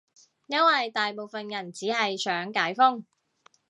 [0.47, 3.05] 因爲大部分人只係想解封